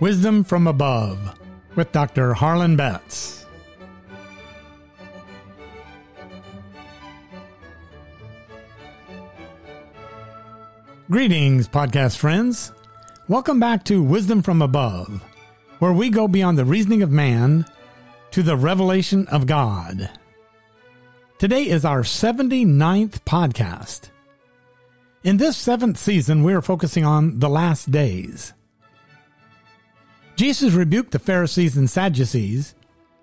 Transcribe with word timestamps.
Wisdom 0.00 0.42
from 0.42 0.66
Above 0.66 1.38
with 1.76 1.92
Dr. 1.92 2.34
Harlan 2.34 2.76
Betts. 2.76 3.46
Greetings, 11.08 11.68
podcast 11.68 12.16
friends. 12.16 12.72
Welcome 13.28 13.60
back 13.60 13.84
to 13.84 14.02
Wisdom 14.02 14.42
from 14.42 14.62
Above, 14.62 15.22
where 15.78 15.92
we 15.92 16.10
go 16.10 16.26
beyond 16.26 16.58
the 16.58 16.64
reasoning 16.64 17.02
of 17.02 17.12
man 17.12 17.64
to 18.32 18.42
the 18.42 18.56
revelation 18.56 19.28
of 19.28 19.46
God. 19.46 20.10
Today 21.38 21.68
is 21.68 21.84
our 21.84 22.02
79th 22.02 23.20
podcast. 23.20 24.10
In 25.22 25.36
this 25.36 25.56
seventh 25.56 25.98
season, 25.98 26.42
we 26.42 26.52
are 26.52 26.62
focusing 26.62 27.04
on 27.04 27.38
the 27.38 27.48
last 27.48 27.92
days. 27.92 28.54
Jesus 30.36 30.72
rebuked 30.72 31.12
the 31.12 31.18
Pharisees 31.18 31.76
and 31.76 31.88
Sadducees 31.88 32.74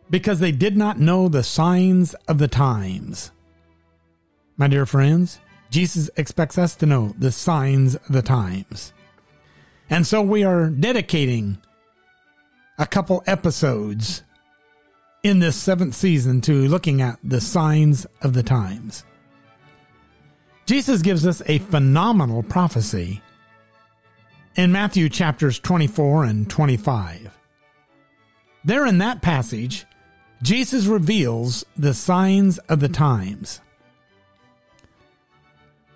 because 0.10 0.40
they 0.40 0.52
did 0.52 0.78
not 0.78 1.00
know 1.00 1.28
the 1.28 1.44
signs 1.44 2.14
of 2.28 2.38
the 2.38 2.48
times. 2.48 3.32
My 4.58 4.68
dear 4.68 4.86
friends, 4.86 5.40
Jesus 5.70 6.10
expects 6.18 6.58
us 6.58 6.76
to 6.76 6.86
know 6.86 7.14
the 7.18 7.32
signs 7.32 7.96
of 7.96 8.12
the 8.12 8.22
times. 8.22 8.94
And 9.90 10.06
so 10.06 10.22
we 10.22 10.44
are 10.44 10.70
dedicating 10.70 11.58
a 12.78 12.86
couple 12.86 13.24
episodes 13.28 14.24
in 15.24 15.40
this 15.40 15.56
seventh 15.56 15.96
season 15.96 16.42
to 16.42 16.68
looking 16.68 17.02
at 17.02 17.20
the 17.24 17.42
signs 17.42 18.06
of 18.22 18.34
the 18.34 18.44
times. 18.44 19.06
Jesus 20.66 21.02
gives 21.02 21.28
us 21.28 21.42
a 21.46 21.60
phenomenal 21.60 22.44
prophecy 22.44 23.22
in 24.56 24.72
Matthew 24.72 25.10
chapters 25.10 25.60
24 25.60 26.26
and 26.26 26.50
25. 26.50 27.38
There 28.64 28.86
in 28.86 29.00
that 29.00 29.22
passage, 29.22 29.86
Jesus 30.44 30.86
reveals 30.86 31.66
the 31.78 31.94
signs 31.94 32.58
of 32.60 32.80
the 32.80 32.90
times. 32.90 33.62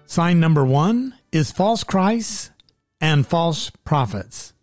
Sign 0.06 0.40
number 0.40 0.64
one 0.64 1.14
is 1.32 1.52
false 1.52 1.84
Christs 1.84 2.52
and 3.02 3.26
false 3.26 3.72
prophets. 3.84 4.54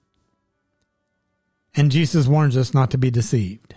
And 1.74 1.90
Jesus 1.90 2.26
warns 2.26 2.56
us 2.56 2.74
not 2.74 2.90
to 2.92 2.98
be 2.98 3.10
deceived. 3.10 3.74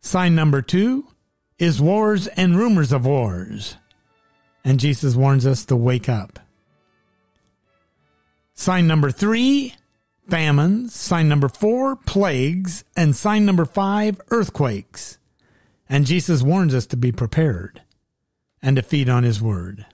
Sign 0.00 0.34
number 0.34 0.60
two 0.60 1.06
is 1.58 1.80
wars 1.80 2.26
and 2.26 2.58
rumors 2.58 2.92
of 2.92 3.06
wars. 3.06 3.76
And 4.64 4.80
Jesus 4.80 5.14
warns 5.14 5.46
us 5.46 5.64
to 5.66 5.76
wake 5.76 6.08
up. 6.08 6.38
Sign 8.64 8.86
number 8.86 9.10
three, 9.10 9.74
famines. 10.26 10.94
Sign 10.94 11.28
number 11.28 11.50
four, 11.50 11.96
plagues. 11.96 12.82
And 12.96 13.14
sign 13.14 13.44
number 13.44 13.66
five, 13.66 14.18
earthquakes. 14.30 15.18
And 15.86 16.06
Jesus 16.06 16.40
warns 16.40 16.74
us 16.74 16.86
to 16.86 16.96
be 16.96 17.12
prepared 17.12 17.82
and 18.62 18.76
to 18.76 18.82
feed 18.82 19.10
on 19.10 19.22
his 19.22 19.42
word. 19.42 19.84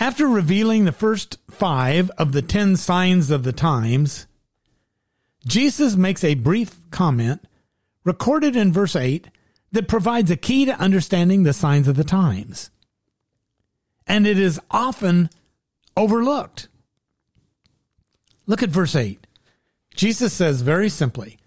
After 0.00 0.26
revealing 0.26 0.86
the 0.86 0.92
first 0.92 1.36
five 1.50 2.10
of 2.16 2.32
the 2.32 2.40
ten 2.40 2.74
signs 2.78 3.30
of 3.30 3.42
the 3.42 3.52
times, 3.52 4.26
Jesus 5.46 5.94
makes 5.94 6.24
a 6.24 6.36
brief 6.36 6.90
comment 6.90 7.46
recorded 8.02 8.56
in 8.56 8.72
verse 8.72 8.96
8 8.96 9.28
that 9.72 9.88
provides 9.88 10.30
a 10.30 10.38
key 10.38 10.64
to 10.64 10.80
understanding 10.80 11.42
the 11.42 11.52
signs 11.52 11.86
of 11.86 11.96
the 11.96 12.02
times. 12.02 12.70
And 14.06 14.26
it 14.26 14.38
is 14.38 14.58
often 14.70 15.28
overlooked. 16.00 16.68
Look 18.46 18.62
at 18.62 18.70
verse 18.70 18.96
8. 18.96 19.26
Jesus 19.94 20.32
says 20.32 20.62
very 20.62 20.88
simply, 20.88 21.38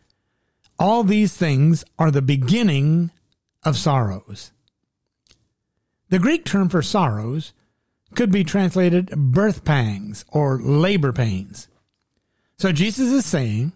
All 0.78 1.04
these 1.04 1.36
things 1.36 1.84
are 1.98 2.12
the 2.12 2.22
beginning 2.22 3.10
of 3.64 3.78
sorrows. 3.78 4.52
The 6.10 6.20
Greek 6.20 6.46
term 6.46 6.70
for 6.70 6.84
sorrows 6.84 7.54
could 8.14 8.32
be 8.32 8.44
translated 8.44 9.10
birth 9.10 9.66
pangs 9.66 10.24
or 10.30 10.62
labor 10.62 11.12
pains. 11.12 11.68
So 12.60 12.72
Jesus 12.72 13.12
is 13.12 13.26
saying 13.26 13.74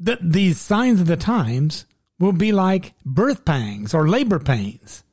that 0.00 0.18
these 0.20 0.60
signs 0.60 1.00
of 1.00 1.06
the 1.06 1.16
times 1.16 1.86
will 2.18 2.32
be 2.32 2.50
like 2.50 2.94
birth 3.04 3.44
pangs 3.44 3.94
or 3.94 4.08
labor 4.08 4.40
pains. 4.40 5.04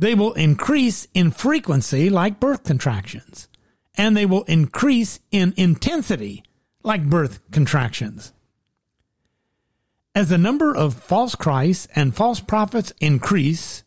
They 0.00 0.14
will 0.14 0.32
increase 0.32 1.06
in 1.12 1.30
frequency 1.30 2.08
like 2.08 2.40
birth 2.40 2.64
contractions, 2.64 3.48
and 3.96 4.16
they 4.16 4.24
will 4.24 4.44
increase 4.44 5.20
in 5.30 5.52
intensity 5.58 6.42
like 6.82 7.10
birth 7.10 7.42
contractions. 7.50 8.32
As 10.14 10.30
the 10.30 10.38
number 10.38 10.74
of 10.74 10.94
false 10.94 11.34
Christs 11.34 11.86
and 11.94 12.16
false 12.16 12.40
prophets 12.40 12.94
increase, 12.98 13.84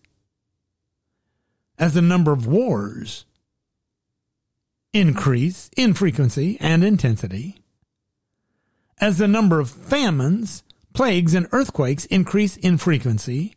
as 1.79 1.95
the 1.95 2.01
number 2.03 2.31
of 2.31 2.45
wars 2.45 3.25
increase 4.93 5.71
in 5.75 5.95
frequency 5.95 6.59
and 6.61 6.83
intensity, 6.83 7.57
as 9.01 9.17
the 9.17 9.27
number 9.27 9.59
of 9.59 9.71
famines, 9.71 10.61
plagues, 10.93 11.33
and 11.33 11.47
earthquakes 11.51 12.05
increase 12.05 12.55
in 12.57 12.77
frequency 12.77 13.55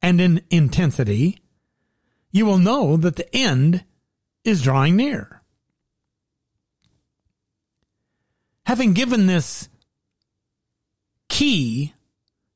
and 0.00 0.20
in 0.20 0.40
intensity, 0.50 1.40
you 2.30 2.44
will 2.44 2.58
know 2.58 2.96
that 2.96 3.16
the 3.16 3.34
end 3.34 3.84
is 4.44 4.62
drawing 4.62 4.96
near. 4.96 5.42
Having 8.66 8.94
given 8.94 9.26
this 9.26 9.68
key 11.28 11.94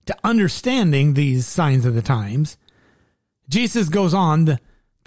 to 0.06 0.16
understanding 0.24 1.14
these 1.14 1.46
signs 1.46 1.84
of 1.84 1.94
the 1.94 2.02
times, 2.02 2.56
Jesus 3.48 3.88
goes 3.88 4.14
on 4.14 4.46
to, 4.46 4.60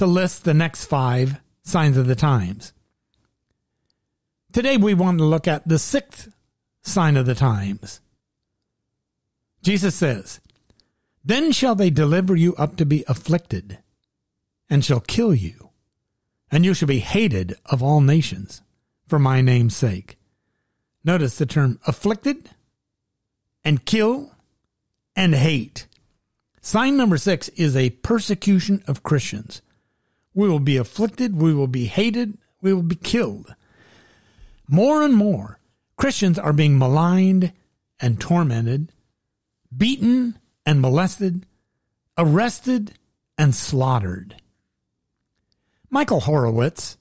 list 0.06 0.44
the 0.44 0.53
next 0.53 0.85
five 0.85 1.40
signs 1.63 1.96
of 1.96 2.07
the 2.07 2.16
times. 2.16 2.73
Today 4.52 4.75
we 4.75 4.94
want 4.94 5.18
to 5.19 5.23
look 5.23 5.47
at 5.47 5.66
the 5.68 5.79
sixth 5.79 6.29
sign 6.81 7.16
of 7.16 7.25
the 7.25 7.35
times. 7.35 8.02
Jesus 9.62 9.96
says, 9.96 10.41
Then 11.23 11.53
shall 11.53 11.75
they 11.75 11.90
deliver 11.90 12.35
you 12.35 12.53
up 12.56 12.75
to 12.78 12.85
be 12.85 13.06
afflicted 13.07 13.79
and 14.73 14.84
shall 14.84 15.01
kill 15.01 15.35
you, 15.35 15.69
and 16.50 16.66
you 16.66 16.73
shall 16.73 16.88
be 16.88 16.97
hated 16.97 17.56
of 17.67 17.84
all 17.84 18.01
nations 18.01 18.63
for 19.06 19.19
my 19.19 19.39
name's 19.39 19.75
sake. 19.75 20.17
Notice 21.03 21.38
the 21.38 21.45
term 21.45 21.79
afflicted 21.85 22.50
and 23.63 23.85
kill 23.85 24.31
and 25.16 25.35
hate. 25.35 25.85
Sign 26.59 26.97
number 26.97 27.17
six 27.17 27.50
is 27.50 27.75
a 27.75 27.91
persecution 27.91 28.84
of 28.88 29.03
Christians. 29.03 29.61
We 30.34 30.50
will 30.50 30.59
be 30.59 30.78
afflicted, 30.78 31.40
we 31.40 31.53
will 31.53 31.67
be 31.67 31.85
hated, 31.85 32.40
we 32.59 32.73
will 32.73 32.81
be 32.81 32.95
killed. 32.95 33.53
More 34.67 35.03
and 35.03 35.13
more, 35.13 35.59
Christians 35.97 36.40
are 36.40 36.51
being 36.51 36.79
maligned 36.79 37.53
and 38.00 38.19
tormented, 38.19 38.91
beaten 39.78 40.40
and 40.66 40.81
molested, 40.81 41.45
arrested 42.17 42.94
and 43.38 43.53
slaughtered. 43.53 44.38
Michael 45.93 46.21
Horowitz, 46.21 46.97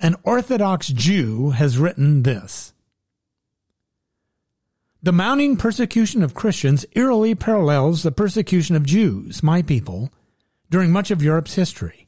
an 0.00 0.16
Orthodox 0.24 0.88
Jew, 0.88 1.50
has 1.50 1.78
written 1.78 2.24
this. 2.24 2.72
The 5.04 5.12
mounting 5.12 5.56
persecution 5.56 6.20
of 6.20 6.34
Christians 6.34 6.84
eerily 6.96 7.36
parallels 7.36 8.02
the 8.02 8.10
persecution 8.10 8.74
of 8.74 8.84
Jews, 8.84 9.44
my 9.44 9.62
people, 9.62 10.10
during 10.68 10.90
much 10.90 11.12
of 11.12 11.22
Europe's 11.22 11.54
history. 11.54 12.06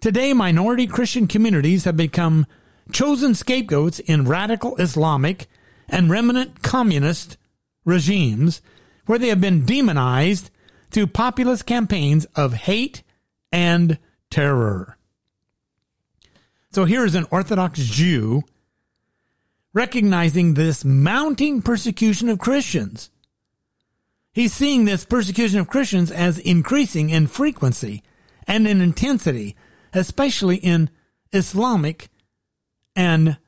Today, 0.00 0.32
minority 0.32 0.88
Christian 0.88 1.28
communities 1.28 1.84
have 1.84 1.96
become 1.96 2.44
chosen 2.90 3.32
scapegoats 3.32 4.00
in 4.00 4.26
radical 4.26 4.74
Islamic 4.78 5.46
and 5.88 6.10
remnant 6.10 6.64
communist 6.64 7.36
regimes 7.84 8.62
where 9.06 9.20
they 9.20 9.28
have 9.28 9.40
been 9.40 9.64
demonized 9.64 10.50
through 10.90 11.06
populist 11.06 11.66
campaigns 11.66 12.24
of 12.34 12.52
hate 12.52 13.04
and 13.52 13.96
terror. 14.28 14.95
So 16.76 16.84
here 16.84 17.06
is 17.06 17.14
an 17.14 17.26
Orthodox 17.30 17.78
Jew 17.78 18.42
recognizing 19.72 20.52
this 20.52 20.84
mounting 20.84 21.62
persecution 21.62 22.28
of 22.28 22.38
Christians. 22.38 23.08
He's 24.34 24.52
seeing 24.52 24.84
this 24.84 25.06
persecution 25.06 25.58
of 25.58 25.68
Christians 25.68 26.10
as 26.10 26.38
increasing 26.38 27.08
in 27.08 27.28
frequency 27.28 28.02
and 28.46 28.68
in 28.68 28.82
intensity, 28.82 29.56
especially 29.94 30.56
in 30.56 30.90
Islamic 31.32 32.10
and 32.94 33.38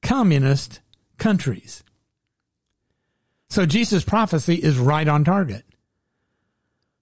communist 0.00 0.78
countries. 1.18 1.82
So 3.48 3.66
Jesus' 3.66 4.04
prophecy 4.04 4.54
is 4.54 4.78
right 4.78 5.08
on 5.08 5.24
target. 5.24 5.64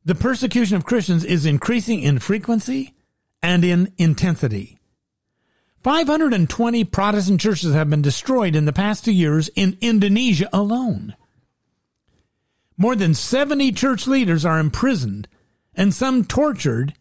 The 0.06 0.14
persecution 0.14 0.78
of 0.78 0.86
Christians 0.86 1.22
is 1.22 1.44
increasing 1.44 2.00
in 2.00 2.18
frequency 2.18 2.94
and 3.42 3.62
in 3.62 3.92
intensity. 3.98 4.79
520 5.82 6.84
Protestant 6.84 7.40
churches 7.40 7.72
have 7.72 7.88
been 7.88 8.02
destroyed 8.02 8.54
in 8.54 8.66
the 8.66 8.72
past 8.72 9.04
two 9.04 9.12
years 9.12 9.48
in 9.56 9.78
Indonesia 9.80 10.48
alone. 10.52 11.16
More 12.76 12.94
than 12.94 13.14
70 13.14 13.72
church 13.72 14.06
leaders 14.06 14.44
are 14.44 14.58
imprisoned 14.58 15.26
and 15.74 15.94
some 15.94 16.24
tortured 16.24 16.94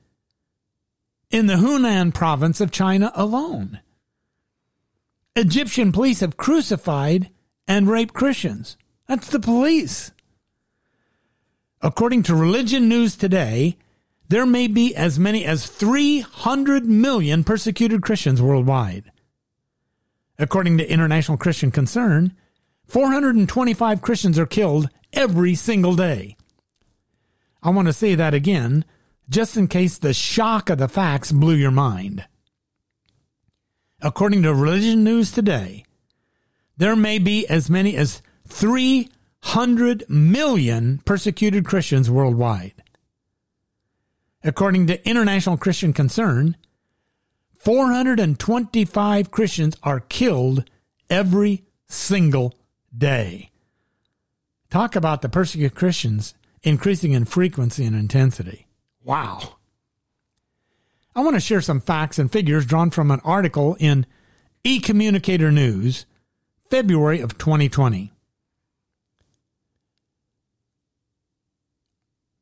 in 1.29 1.47
the 1.47 1.55
Hunan 1.55 2.13
province 2.13 2.61
of 2.61 2.71
China 2.71 3.11
alone. 3.15 3.81
Egyptian 5.35 5.91
police 5.91 6.21
have 6.21 6.37
crucified 6.37 7.29
and 7.67 7.89
raped 7.89 8.13
Christians. 8.13 8.77
That's 9.07 9.29
the 9.29 9.39
police. 9.39 10.11
According 11.81 12.23
to 12.23 12.35
Religion 12.35 12.89
News 12.89 13.15
Today, 13.15 13.77
there 14.29 14.45
may 14.45 14.67
be 14.67 14.95
as 14.95 15.19
many 15.19 15.43
as 15.43 15.67
300 15.67 16.85
million 16.85 17.43
persecuted 17.43 18.01
Christians 18.03 18.41
worldwide. 18.41 19.11
According 20.37 20.77
to 20.77 20.89
International 20.89 21.37
Christian 21.37 21.71
Concern, 21.71 22.35
425 22.87 24.01
Christians 24.01 24.39
are 24.39 24.45
killed 24.45 24.89
every 25.11 25.55
single 25.55 25.95
day. 25.95 26.37
I 27.61 27.71
want 27.71 27.87
to 27.87 27.93
say 27.93 28.15
that 28.15 28.33
again, 28.33 28.85
just 29.29 29.57
in 29.57 29.67
case 29.67 29.97
the 29.97 30.13
shock 30.13 30.69
of 30.69 30.77
the 30.77 30.87
facts 30.87 31.31
blew 31.31 31.55
your 31.55 31.71
mind. 31.71 32.25
According 34.01 34.43
to 34.43 34.53
Religion 34.53 35.03
News 35.03 35.31
Today, 35.31 35.83
there 36.77 36.95
may 36.95 37.19
be 37.19 37.45
as 37.47 37.69
many 37.69 37.97
as 37.97 38.21
300 38.47 40.09
million 40.09 40.99
persecuted 40.99 41.65
Christians 41.65 42.09
worldwide. 42.09 42.81
According 44.43 44.87
to 44.87 45.07
International 45.07 45.57
Christian 45.57 45.91
Concern, 45.91 46.55
425 47.57 49.31
Christians 49.31 49.75
are 49.83 49.99
killed 49.99 50.63
every 51.09 51.63
single 51.87 52.55
day. 52.97 53.51
Talk 54.69 54.95
about 54.95 55.21
the 55.21 55.29
persecuted 55.29 55.75
Christians 55.75 56.35
increasing 56.63 57.11
in 57.11 57.25
frequency 57.25 57.85
and 57.85 57.95
intensity. 57.95 58.67
Wow. 59.03 59.55
I 61.15 61.21
want 61.21 61.35
to 61.35 61.41
share 61.41 61.61
some 61.61 61.81
facts 61.81 62.17
and 62.17 62.31
figures 62.31 62.65
drawn 62.65 62.91
from 62.91 63.11
an 63.11 63.19
article 63.25 63.75
in 63.79 64.05
eCommunicator 64.63 65.51
News, 65.51 66.05
February 66.69 67.19
of 67.19 67.37
2020. 67.37 68.13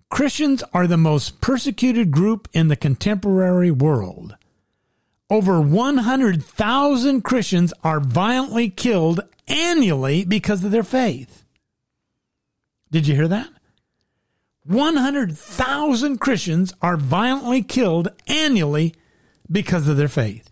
Christians 0.10 0.64
are 0.74 0.88
the 0.88 0.98
most 0.98 1.42
persecuted 1.42 2.12
group 2.12 2.48
in 2.54 2.70
the 2.70 2.76
contemporary 2.76 3.72
world. 3.72 4.36
Over 5.30 5.60
100,000 5.60 7.22
Christians 7.22 7.74
are 7.84 8.00
violently 8.00 8.70
killed 8.70 9.22
annually 9.48 10.24
because 10.24 10.64
of 10.64 10.72
their 10.72 10.84
faith. 10.84 11.44
Did 12.92 13.08
you 13.08 13.16
hear 13.16 13.28
that? 13.28 13.50
100,000 14.64 16.18
Christians 16.20 16.74
are 16.82 16.98
violently 16.98 17.62
killed 17.62 18.10
annually 18.28 18.94
because 19.52 19.88
of 19.88 19.98
their 19.98 20.08
faith. 20.08 20.50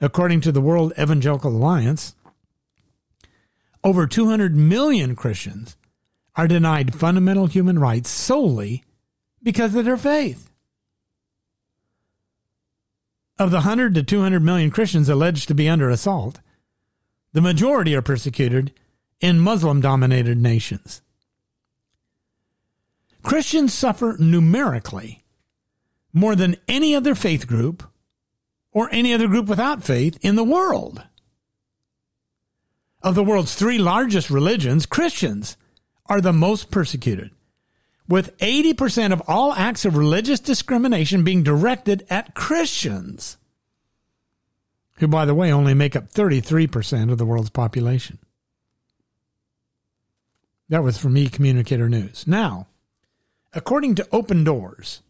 According 0.00 0.40
to 0.42 0.52
the 0.52 0.60
World 0.60 0.92
Evangelical 0.98 1.50
Alliance, 1.50 2.14
over 3.84 4.06
200 4.06 4.54
million 4.54 5.14
Christians 5.16 5.76
are 6.36 6.48
denied 6.48 6.94
fundamental 6.94 7.46
human 7.46 7.78
rights 7.78 8.08
solely 8.08 8.82
because 9.42 9.74
of 9.74 9.84
their 9.84 9.96
faith. 9.96 10.50
Of 13.38 13.50
the 13.50 13.58
100 13.58 13.94
to 13.94 14.02
200 14.02 14.40
million 14.40 14.70
Christians 14.70 15.08
alleged 15.08 15.48
to 15.48 15.54
be 15.54 15.68
under 15.68 15.90
assault, 15.90 16.40
the 17.32 17.40
majority 17.40 17.94
are 17.94 18.02
persecuted 18.02 18.72
in 19.20 19.40
Muslim 19.40 19.80
dominated 19.80 20.38
nations. 20.38 21.02
Christians 23.22 23.72
suffer 23.72 24.16
numerically 24.18 25.22
more 26.12 26.34
than 26.34 26.56
any 26.68 26.94
other 26.94 27.14
faith 27.14 27.46
group 27.46 27.82
or 28.72 28.88
any 28.92 29.14
other 29.14 29.28
group 29.28 29.46
without 29.46 29.82
faith 29.82 30.18
in 30.22 30.34
the 30.34 30.44
world. 30.44 31.02
Of 33.02 33.14
the 33.14 33.24
world's 33.24 33.54
three 33.54 33.78
largest 33.78 34.30
religions, 34.30 34.86
Christians 34.86 35.56
are 36.06 36.20
the 36.20 36.32
most 36.32 36.70
persecuted, 36.70 37.30
with 38.08 38.36
80% 38.38 39.12
of 39.12 39.22
all 39.26 39.52
acts 39.52 39.84
of 39.84 39.96
religious 39.96 40.40
discrimination 40.40 41.24
being 41.24 41.42
directed 41.42 42.06
at 42.10 42.34
Christians, 42.34 43.38
who, 44.96 45.08
by 45.08 45.24
the 45.24 45.34
way, 45.34 45.52
only 45.52 45.74
make 45.74 45.96
up 45.96 46.10
33% 46.12 47.10
of 47.10 47.18
the 47.18 47.26
world's 47.26 47.50
population. 47.50 48.18
That 50.68 50.82
was 50.82 50.98
from 50.98 51.14
eCommunicator 51.14 51.88
News. 51.88 52.26
Now, 52.26 52.66
according 53.52 53.94
to 53.96 54.08
Open 54.10 54.44
Doors, 54.44 55.02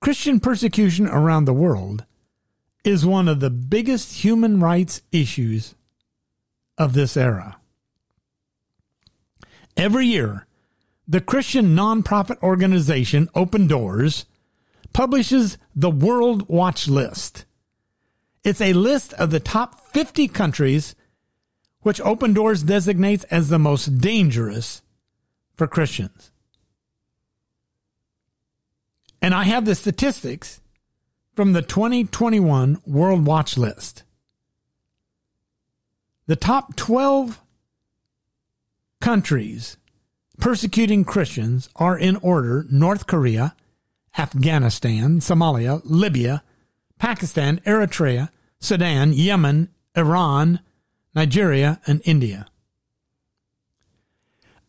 Christian 0.00 0.40
persecution 0.40 1.06
around 1.06 1.44
the 1.44 1.52
world 1.52 2.04
is 2.84 3.04
one 3.04 3.28
of 3.28 3.40
the 3.40 3.50
biggest 3.50 4.24
human 4.24 4.60
rights 4.60 5.02
issues 5.12 5.74
of 6.78 6.92
this 6.92 7.16
era. 7.16 7.58
Every 9.78 10.06
year, 10.08 10.44
the 11.06 11.20
Christian 11.20 11.76
nonprofit 11.76 12.42
organization 12.42 13.30
Open 13.36 13.68
Doors 13.68 14.26
publishes 14.92 15.56
the 15.74 15.88
World 15.88 16.48
Watch 16.48 16.88
List. 16.88 17.44
It's 18.42 18.60
a 18.60 18.72
list 18.72 19.12
of 19.14 19.30
the 19.30 19.38
top 19.38 19.78
50 19.92 20.26
countries 20.26 20.96
which 21.82 22.00
Open 22.00 22.32
Doors 22.32 22.64
designates 22.64 23.22
as 23.24 23.50
the 23.50 23.58
most 23.60 23.98
dangerous 23.98 24.82
for 25.54 25.68
Christians. 25.68 26.32
And 29.22 29.32
I 29.32 29.44
have 29.44 29.64
the 29.64 29.76
statistics 29.76 30.60
from 31.36 31.52
the 31.52 31.62
2021 31.62 32.82
World 32.84 33.26
Watch 33.26 33.56
List. 33.56 34.02
The 36.26 36.36
top 36.36 36.74
12 36.74 37.40
countries 39.00 39.76
persecuting 40.38 41.04
Christians 41.04 41.68
are 41.76 41.98
in 41.98 42.16
order 42.16 42.66
North 42.70 43.06
Korea, 43.06 43.54
Afghanistan, 44.16 45.20
Somalia, 45.20 45.80
Libya, 45.84 46.42
Pakistan, 46.98 47.60
Eritrea, 47.66 48.30
Sudan, 48.60 49.12
Yemen, 49.12 49.68
Iran, 49.96 50.60
Nigeria, 51.14 51.80
and 51.86 52.00
India. 52.04 52.46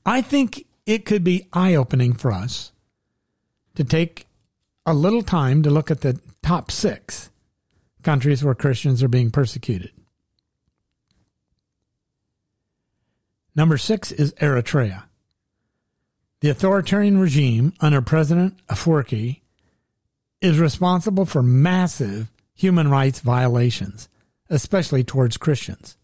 I 0.05 0.21
think 0.21 0.65
it 0.85 1.05
could 1.05 1.23
be 1.23 1.47
eye 1.53 1.75
opening 1.75 2.13
for 2.13 2.31
us 2.31 2.71
to 3.75 3.83
take 3.83 4.27
a 4.85 4.93
little 4.93 5.21
time 5.21 5.61
to 5.63 5.69
look 5.69 5.91
at 5.91 6.01
the 6.01 6.19
top 6.41 6.71
six 6.71 7.29
countries 8.01 8.43
where 8.43 8.55
Christians 8.55 9.03
are 9.03 9.07
being 9.07 9.29
persecuted. 9.29 9.91
Number 13.55 13.77
six 13.77 14.11
is 14.11 14.33
Eritrea. 14.33 15.03
The 16.41 16.49
authoritarian 16.49 17.17
regime 17.17 17.73
under 17.81 18.01
President 18.01 18.55
Afwerki 18.67 19.41
is 20.41 20.59
responsible 20.59 21.25
for 21.25 21.43
massive 21.43 22.31
human 22.53 22.89
rights 22.89 23.19
violations, 23.19 24.07
especially 24.49 25.03
towards 25.03 25.37
Christians. 25.37 25.97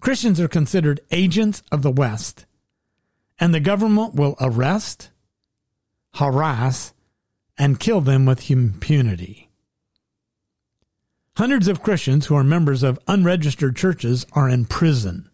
Christians 0.00 0.40
are 0.40 0.48
considered 0.48 1.00
agents 1.10 1.62
of 1.70 1.82
the 1.82 1.90
West, 1.90 2.44
and 3.38 3.54
the 3.54 3.60
government 3.60 4.14
will 4.14 4.36
arrest, 4.40 5.10
harass, 6.14 6.92
and 7.56 7.80
kill 7.80 8.00
them 8.00 8.26
with 8.26 8.50
impunity. 8.50 9.48
Hundreds 11.36 11.68
of 11.68 11.82
Christians 11.82 12.26
who 12.26 12.34
are 12.34 12.44
members 12.44 12.82
of 12.82 12.98
unregistered 13.08 13.76
churches 13.76 14.26
are 14.32 14.48
in 14.48 14.66
prison. 14.66 15.30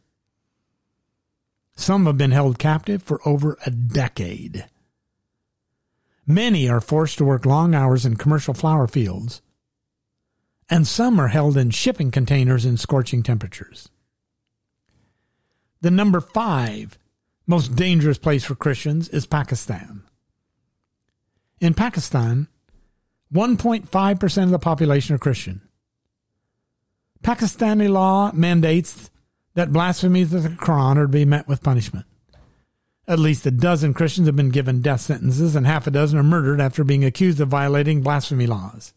Some 1.78 2.06
have 2.06 2.18
been 2.18 2.32
held 2.32 2.58
captive 2.58 3.04
for 3.04 3.20
over 3.26 3.56
a 3.64 3.70
decade. 3.70 4.66
Many 6.26 6.68
are 6.68 6.80
forced 6.80 7.18
to 7.18 7.25
work 7.25 7.47
long 7.47 7.73
hours 7.73 8.04
in 8.04 8.16
commercial 8.16 8.52
flower 8.52 8.88
fields, 8.88 9.42
and 10.68 10.88
some 10.88 11.20
are 11.20 11.28
held 11.28 11.56
in 11.56 11.70
shipping 11.70 12.11
containers 12.11 12.66
in 12.66 12.78
scorching 12.78 13.23
temperatures. 13.23 13.88
The 15.80 15.92
number 15.92 16.20
five 16.20 16.99
most 17.47 17.76
dangerous 17.76 18.18
place 18.18 18.44
for 18.44 18.56
Christians 18.56 19.08
is 19.11 19.25
Pakistan. 19.25 20.02
In 21.61 21.75
Pakistan, 21.75 22.49
1.5% 23.32 24.42
of 24.42 24.50
the 24.50 24.58
population 24.58 25.14
are 25.14 25.18
Christian. 25.18 25.62
Pakistani 27.23 27.88
law 27.88 28.32
mandates 28.35 29.11
that 29.55 29.73
blasphemies 29.73 30.33
of 30.33 30.43
the 30.43 30.49
Quran 30.50 30.97
are 30.97 31.02
to 31.02 31.09
be 31.09 31.25
met 31.25 31.49
with 31.49 31.62
punishment. 31.62 32.07
At 33.07 33.19
least 33.19 33.47
a 33.47 33.50
dozen 33.50 33.95
Christians 33.95 34.26
have 34.28 34.37
been 34.37 34.50
given 34.50 34.83
death 34.83 35.00
sentences, 35.00 35.57
and 35.57 35.67
half 35.67 35.87
a 35.87 35.90
dozen 35.90 36.19
are 36.19 36.23
murdered 36.23 36.61
after 36.61 36.85
being 36.85 37.05
accused 37.05 37.40
of 37.40 37.49
violating 37.49 38.02
blasphemy 38.02 38.47
laws. 38.47 38.93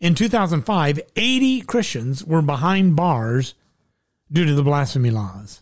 In 0.00 0.14
2005, 0.14 1.00
80 1.16 1.60
Christians 1.62 2.24
were 2.24 2.40
behind 2.40 2.96
bars 2.96 3.54
due 4.32 4.46
to 4.46 4.54
the 4.54 4.62
blasphemy 4.62 5.10
laws. 5.10 5.60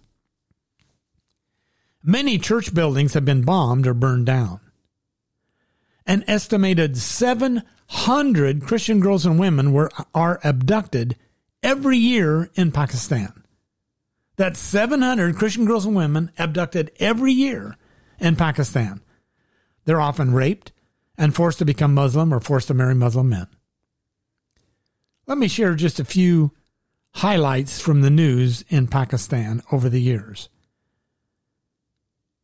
Many 2.02 2.38
church 2.38 2.72
buildings 2.72 3.14
have 3.14 3.24
been 3.24 3.42
bombed 3.42 3.86
or 3.86 3.94
burned 3.94 4.26
down. 4.26 4.60
An 6.06 6.22
estimated 6.28 6.96
700 6.96 8.62
Christian 8.62 9.00
girls 9.00 9.26
and 9.26 9.40
women 9.40 9.72
were, 9.72 9.90
are 10.14 10.38
abducted 10.44 11.16
every 11.66 11.98
year 11.98 12.48
in 12.54 12.70
Pakistan. 12.70 13.42
That's 14.36 14.60
700 14.60 15.34
Christian 15.34 15.64
girls 15.64 15.84
and 15.84 15.96
women 15.96 16.30
abducted 16.38 16.92
every 17.00 17.32
year 17.32 17.76
in 18.20 18.36
Pakistan. 18.36 19.00
They're 19.84 20.00
often 20.00 20.32
raped 20.32 20.70
and 21.18 21.34
forced 21.34 21.58
to 21.58 21.64
become 21.64 21.92
Muslim 21.92 22.32
or 22.32 22.38
forced 22.38 22.68
to 22.68 22.74
marry 22.74 22.94
Muslim 22.94 23.30
men. 23.30 23.48
Let 25.26 25.38
me 25.38 25.48
share 25.48 25.74
just 25.74 25.98
a 25.98 26.04
few 26.04 26.52
highlights 27.14 27.80
from 27.80 28.02
the 28.02 28.10
news 28.10 28.64
in 28.68 28.86
Pakistan 28.86 29.60
over 29.72 29.88
the 29.88 30.00
years. 30.00 30.48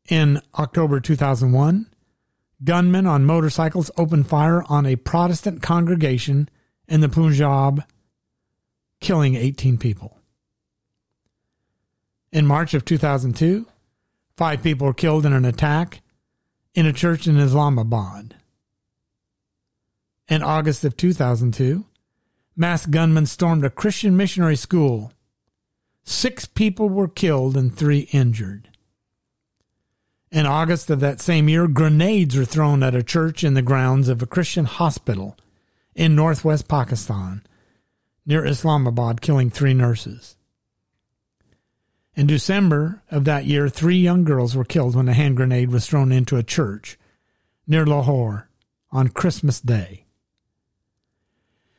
In 0.08 0.40
October 0.58 0.98
2001, 0.98 1.86
gunmen 2.64 3.06
on 3.06 3.24
motorcycles 3.24 3.90
opened 3.96 4.26
fire 4.26 4.64
on 4.68 4.84
a 4.84 4.96
Protestant 4.96 5.62
congregation 5.62 6.48
in 6.88 7.00
the 7.00 7.08
Punjab, 7.08 7.84
killing 9.02 9.34
18 9.34 9.76
people. 9.76 10.16
In 12.32 12.46
March 12.46 12.72
of 12.72 12.84
2002, 12.86 13.66
five 14.36 14.62
people 14.62 14.86
were 14.86 14.94
killed 14.94 15.26
in 15.26 15.34
an 15.34 15.44
attack 15.44 16.00
in 16.74 16.86
a 16.86 16.92
church 16.92 17.26
in 17.26 17.36
Islamabad. 17.36 18.36
In 20.28 20.42
August 20.42 20.84
of 20.84 20.96
2002, 20.96 21.84
masked 22.56 22.90
gunmen 22.90 23.26
stormed 23.26 23.64
a 23.64 23.70
Christian 23.70 24.16
missionary 24.16 24.56
school. 24.56 25.12
Six 26.04 26.46
people 26.46 26.88
were 26.88 27.08
killed 27.08 27.56
and 27.56 27.74
three 27.76 28.08
injured. 28.12 28.68
In 30.30 30.46
August 30.46 30.88
of 30.88 31.00
that 31.00 31.20
same 31.20 31.50
year, 31.50 31.68
grenades 31.68 32.34
were 32.34 32.46
thrown 32.46 32.82
at 32.82 32.94
a 32.94 33.02
church 33.02 33.44
in 33.44 33.52
the 33.52 33.60
grounds 33.60 34.08
of 34.08 34.22
a 34.22 34.26
Christian 34.26 34.64
hospital 34.64 35.36
in 35.94 36.16
northwest 36.16 36.68
Pakistan 36.68 37.42
near 38.24 38.44
Islamabad, 38.44 39.20
killing 39.20 39.50
three 39.50 39.74
nurses. 39.74 40.36
In 42.14 42.26
December 42.26 43.02
of 43.10 43.24
that 43.24 43.46
year, 43.46 43.68
three 43.68 43.96
young 43.96 44.24
girls 44.24 44.54
were 44.54 44.64
killed 44.64 44.94
when 44.94 45.08
a 45.08 45.14
hand 45.14 45.36
grenade 45.36 45.70
was 45.70 45.86
thrown 45.86 46.12
into 46.12 46.36
a 46.36 46.42
church 46.42 46.98
near 47.66 47.86
Lahore 47.86 48.48
on 48.90 49.08
Christmas 49.08 49.60
Day. 49.60 50.04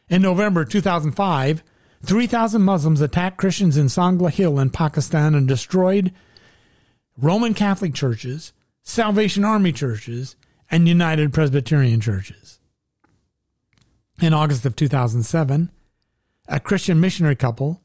In 0.09 0.21
November 0.21 0.65
2005, 0.65 1.63
3,000 2.03 2.61
Muslims 2.61 2.99
attacked 2.99 3.37
Christians 3.37 3.77
in 3.77 3.85
Sangla 3.85 4.31
Hill 4.31 4.59
in 4.59 4.69
Pakistan 4.71 5.35
and 5.35 5.47
destroyed 5.47 6.11
Roman 7.17 7.53
Catholic 7.53 7.93
churches, 7.93 8.53
Salvation 8.81 9.45
Army 9.45 9.71
churches, 9.71 10.35
and 10.69 10.87
United 10.87 11.31
Presbyterian 11.31 12.01
churches. 12.01 12.59
In 14.21 14.33
August 14.33 14.65
of 14.65 14.75
2007, 14.75 15.69
a 16.53 16.59
Christian 16.59 16.99
missionary 16.99 17.35
couple, 17.35 17.81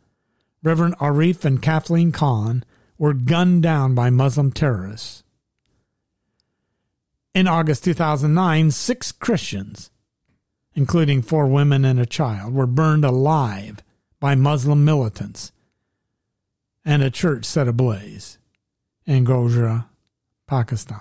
Reverend 0.62 0.94
Arif 0.98 1.46
and 1.46 1.62
Kathleen 1.62 2.12
Khan, 2.12 2.66
were 2.98 3.14
gunned 3.14 3.62
down 3.62 3.94
by 3.94 4.10
Muslim 4.10 4.52
terrorists. 4.52 5.24
In 7.34 7.48
August 7.48 7.84
2009, 7.84 8.70
six 8.70 9.10
Christians, 9.10 9.90
including 10.74 11.22
four 11.22 11.46
women 11.46 11.86
and 11.86 11.98
a 11.98 12.04
child, 12.04 12.52
were 12.52 12.66
burned 12.66 13.06
alive 13.06 13.82
by 14.20 14.34
Muslim 14.34 14.84
militants 14.84 15.50
and 16.84 17.02
a 17.02 17.10
church 17.10 17.46
set 17.46 17.68
ablaze 17.68 18.36
in 19.06 19.24
Gojra, 19.24 19.86
Pakistan. 20.46 21.00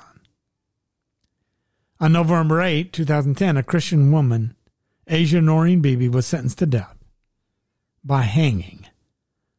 On 1.99 2.13
November 2.13 2.61
8, 2.61 2.93
2010, 2.93 3.57
a 3.57 3.63
Christian 3.63 4.09
woman, 4.09 4.55
Asia 5.05 5.41
Noreen 5.41 5.81
Bibi, 5.81 6.07
was 6.07 6.25
sentenced 6.25 6.59
to 6.59 6.65
death 6.65 6.96
by 8.07 8.21
hanging 8.21 8.85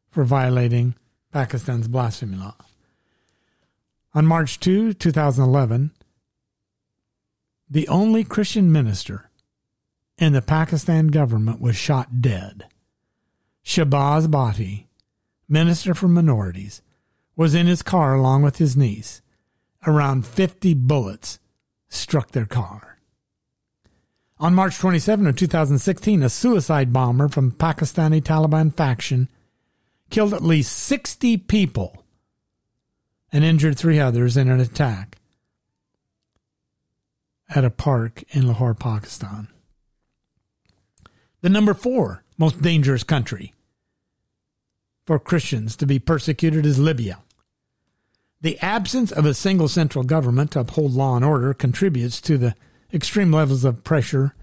for 0.09 0.23
violating 0.23 0.95
Pakistan's 1.31 1.87
blasphemy 1.87 2.37
law. 2.37 2.55
On 4.15 4.25
March 4.25 4.59
2, 4.59 4.93
2011, 4.93 5.91
the 7.69 7.87
only 7.87 8.23
Christian 8.23 8.71
minister 8.71 9.29
in 10.17 10.33
the 10.33 10.41
Pakistan 10.41 11.07
government 11.07 11.61
was 11.61 11.75
shot 11.75 12.21
dead. 12.21 12.65
Shahbaz 13.63 14.25
Bhatti, 14.25 14.87
minister 15.47 15.93
for 15.93 16.07
minorities, 16.07 16.81
was 17.35 17.53
in 17.53 17.67
his 17.67 17.83
car 17.83 18.15
along 18.15 18.41
with 18.41 18.57
his 18.57 18.75
niece. 18.75 19.21
Around 19.85 20.25
50 20.25 20.73
bullets 20.73 21.39
struck 21.87 22.31
their 22.31 22.47
car. 22.47 22.88
On 24.41 24.55
March 24.55 24.77
27 24.77 25.27
of 25.27 25.35
2016, 25.35 26.23
a 26.23 26.29
suicide 26.29 26.93
bomber 26.93 27.27
from 27.27 27.51
Pakistani 27.51 28.21
Taliban 28.21 28.73
faction 28.73 29.27
killed 30.09 30.33
at 30.33 30.41
least 30.41 30.77
60 30.77 31.37
people 31.37 32.05
and 33.33 33.43
injured 33.43 33.77
three 33.77 33.99
others 33.99 34.37
in 34.37 34.47
an 34.47 34.61
attack 34.61 35.17
at 37.49 37.65
a 37.65 37.69
park 37.69 38.23
in 38.29 38.47
Lahore, 38.47 38.73
Pakistan. 38.73 39.49
The 41.41 41.49
number 41.49 41.73
four 41.73 42.23
most 42.37 42.61
dangerous 42.61 43.03
country 43.03 43.53
for 45.05 45.19
Christians 45.19 45.75
to 45.75 45.85
be 45.85 45.99
persecuted 45.99 46.65
is 46.65 46.79
Libya. 46.79 47.19
The 48.39 48.57
absence 48.59 49.11
of 49.11 49.25
a 49.25 49.33
single 49.33 49.67
central 49.67 50.05
government 50.05 50.51
to 50.51 50.61
uphold 50.61 50.93
law 50.93 51.17
and 51.17 51.25
order 51.25 51.53
contributes 51.53 52.21
to 52.21 52.37
the 52.37 52.55
extreme 52.93 53.31
levels 53.31 53.65
of 53.65 53.83
pressure 53.83 54.35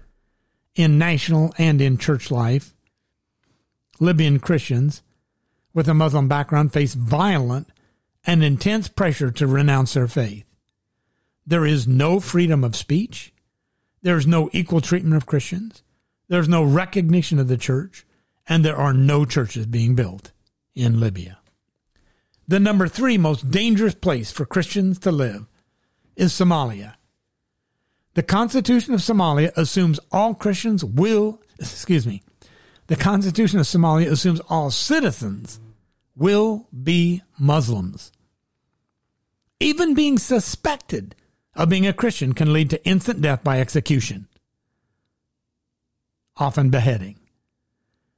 in 0.75 0.97
national 0.97 1.53
and 1.57 1.81
in 1.81 1.97
church 1.97 2.31
life. 2.31 2.73
Libyan 3.99 4.39
Christians 4.39 5.01
with 5.73 5.87
a 5.87 5.93
Muslim 5.93 6.27
background 6.27 6.73
face 6.73 6.93
violent 6.93 7.67
and 8.25 8.43
intense 8.43 8.87
pressure 8.87 9.31
to 9.31 9.47
renounce 9.47 9.93
their 9.93 10.07
faith. 10.07 10.45
There 11.45 11.65
is 11.65 11.87
no 11.87 12.19
freedom 12.19 12.63
of 12.63 12.75
speech. 12.75 13.33
There 14.01 14.17
is 14.17 14.27
no 14.27 14.49
equal 14.53 14.81
treatment 14.81 15.15
of 15.15 15.25
Christians. 15.25 15.83
There's 16.27 16.49
no 16.49 16.63
recognition 16.63 17.39
of 17.39 17.47
the 17.47 17.57
church. 17.57 18.05
And 18.47 18.63
there 18.63 18.75
are 18.75 18.93
no 18.93 19.25
churches 19.25 19.65
being 19.65 19.95
built 19.95 20.31
in 20.75 20.99
Libya. 20.99 21.39
The 22.47 22.59
number 22.59 22.87
three 22.87 23.17
most 23.17 23.49
dangerous 23.51 23.95
place 23.95 24.31
for 24.31 24.45
Christians 24.45 24.99
to 24.99 25.11
live 25.11 25.47
is 26.15 26.31
Somalia. 26.31 26.95
The 28.17 28.23
Constitution 28.23 28.95
of 28.95 29.01
Somalia 29.01 29.55
assumes 29.55 29.99
all 30.11 30.33
Christians 30.33 30.83
will, 30.83 31.39
excuse 31.59 32.07
me, 32.07 32.23
the 32.87 32.95
Constitution 32.95 33.59
of 33.59 33.67
Somalia 33.67 34.09
assumes 34.09 34.39
all 34.49 34.71
citizens 34.71 35.59
will 36.15 36.67
be 36.73 37.21
Muslims. 37.37 38.11
Even 39.59 39.93
being 39.93 40.17
suspected 40.17 41.13
of 41.53 41.69
being 41.69 41.85
a 41.85 41.93
Christian 41.93 42.33
can 42.33 42.51
lead 42.51 42.71
to 42.71 42.83
instant 42.87 43.21
death 43.21 43.43
by 43.43 43.61
execution, 43.61 44.27
often 46.37 46.71
beheading. 46.71 47.19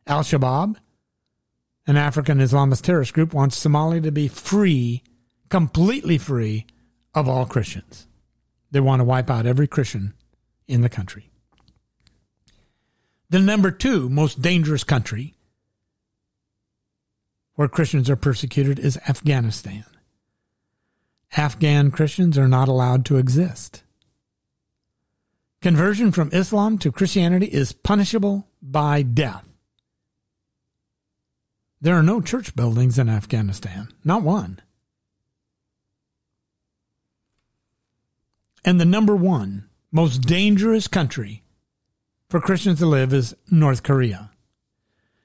Al 0.07 0.21
Shabaab 0.21 0.77
an 1.87 1.97
African 1.97 2.37
Islamist 2.37 2.83
terrorist 2.83 3.13
group 3.13 3.33
wants 3.33 3.61
Somalia 3.61 4.01
to 4.03 4.13
be 4.13 4.29
free, 4.29 5.03
completely 5.49 6.17
free 6.17 6.67
of 7.13 7.27
all 7.27 7.45
Christians. 7.45 8.07
They 8.71 8.79
want 8.79 8.99
to 8.99 9.03
wipe 9.03 9.29
out 9.29 9.45
every 9.45 9.67
Christian 9.67 10.13
in 10.67 10.81
the 10.81 10.89
country. 10.89 11.29
The 13.29 13.39
number 13.39 13.71
two 13.71 14.09
most 14.09 14.41
dangerous 14.41 14.83
country 14.83 15.35
where 17.55 17.67
Christians 17.67 18.09
are 18.09 18.15
persecuted 18.15 18.79
is 18.79 18.97
Afghanistan. 19.07 19.85
Afghan 21.35 21.91
Christians 21.91 22.37
are 22.37 22.47
not 22.47 22.67
allowed 22.67 23.05
to 23.05 23.17
exist. 23.17 23.83
Conversion 25.61 26.11
from 26.11 26.29
Islam 26.31 26.77
to 26.77 26.91
Christianity 26.91 27.47
is 27.47 27.73
punishable 27.73 28.47
by 28.61 29.01
death. 29.01 29.45
There 31.81 31.95
are 31.95 32.03
no 32.03 32.21
church 32.21 32.55
buildings 32.55 32.97
in 32.97 33.09
Afghanistan, 33.09 33.89
not 34.03 34.23
one. 34.23 34.61
And 38.63 38.79
the 38.79 38.85
number 38.85 39.15
one 39.15 39.69
most 39.91 40.19
dangerous 40.21 40.87
country 40.87 41.43
for 42.29 42.39
Christians 42.39 42.79
to 42.79 42.85
live 42.85 43.13
is 43.13 43.35
North 43.49 43.83
Korea. 43.83 44.31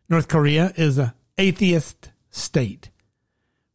North 0.08 0.28
Korea 0.28 0.72
is 0.76 0.98
an 0.98 1.12
atheist 1.38 2.10
state 2.30 2.90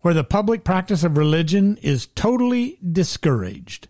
where 0.01 0.13
the 0.13 0.24
public 0.24 0.63
practice 0.63 1.04
of 1.04 1.18
religion 1.18 1.78
is 1.82 2.08
totally 2.08 2.78
discouraged. 2.92 3.88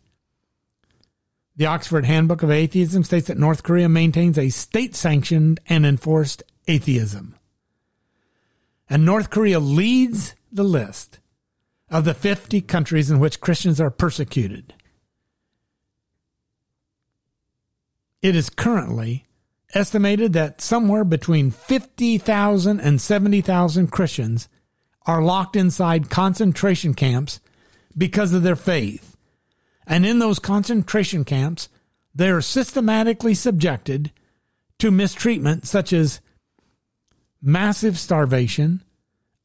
The 1.55 1.67
Oxford 1.67 2.05
Handbook 2.05 2.41
of 2.41 2.51
Atheism 2.51 3.03
states 3.03 3.27
that 3.27 3.37
North 3.37 3.63
Korea 3.63 3.89
maintains 3.89 4.37
a 4.37 4.49
state 4.49 4.95
sanctioned 4.95 5.59
and 5.67 5.85
enforced 5.85 6.41
atheism. 6.67 7.35
And 8.89 9.05
North 9.05 9.29
Korea 9.29 9.59
leads 9.59 10.35
the 10.51 10.63
list 10.63 11.19
of 11.91 12.05
the 12.05 12.13
50 12.13 12.61
countries 12.61 13.11
in 13.11 13.19
which 13.19 13.41
Christians 13.41 13.79
are 13.79 13.91
persecuted. 13.91 14.73
It 18.21 18.35
is 18.35 18.49
currently 18.49 19.25
estimated 19.73 20.33
that 20.33 20.61
somewhere 20.61 21.03
between 21.03 21.51
50,000 21.51 22.79
and 22.79 22.99
70,000 22.99 23.91
Christians 23.91 24.49
are 25.05 25.21
locked 25.21 25.55
inside 25.55 26.09
concentration 26.09 26.93
camps 26.93 27.39
because 27.97 28.33
of 28.33 28.43
their 28.43 28.55
faith. 28.55 29.15
And 29.87 30.05
in 30.05 30.19
those 30.19 30.39
concentration 30.39 31.23
camps, 31.23 31.69
they 32.13 32.29
are 32.29 32.41
systematically 32.41 33.33
subjected 33.33 34.11
to 34.79 34.91
mistreatment 34.91 35.65
such 35.65 35.93
as 35.93 36.19
massive 37.41 37.97
starvation, 37.97 38.83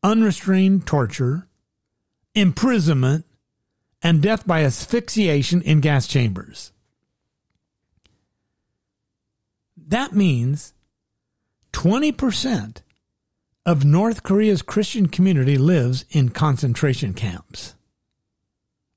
unrestrained 0.02 0.86
torture, 0.86 1.46
imprisonment, 2.34 3.24
and 4.02 4.20
death 4.20 4.46
by 4.46 4.64
asphyxiation 4.64 5.62
in 5.62 5.80
gas 5.80 6.06
chambers. 6.06 6.72
That 9.86 10.12
means 10.12 10.72
20% 11.72 12.78
of 13.66 13.84
North 13.84 14.22
Korea's 14.22 14.62
Christian 14.62 15.08
community 15.08 15.58
lives 15.58 16.04
in 16.10 16.30
concentration 16.30 17.12
camps 17.12 17.74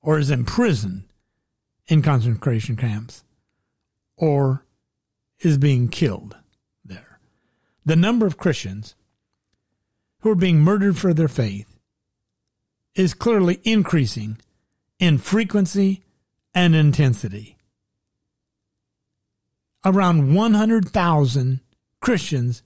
or 0.01 0.17
is 0.17 0.29
imprisoned 0.29 1.03
in 1.87 2.01
concentration 2.01 2.75
camps 2.75 3.23
or 4.15 4.65
is 5.39 5.57
being 5.57 5.89
killed 5.89 6.37
there. 6.83 7.19
The 7.85 7.95
number 7.95 8.25
of 8.25 8.37
Christians 8.37 8.95
who 10.21 10.31
are 10.31 10.35
being 10.35 10.59
murdered 10.59 10.97
for 10.97 11.13
their 11.13 11.27
faith 11.27 11.77
is 12.95 13.13
clearly 13.13 13.59
increasing 13.63 14.37
in 14.99 15.17
frequency 15.17 16.03
and 16.53 16.75
intensity. 16.75 17.56
Around 19.85 20.33
100,000 20.33 21.59
Christians 22.01 22.63